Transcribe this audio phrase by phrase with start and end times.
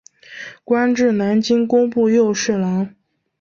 [0.63, 2.95] 官至南京工部右侍郎。